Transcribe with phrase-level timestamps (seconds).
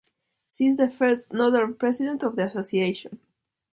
[0.49, 3.19] She is the first Northern President of the association.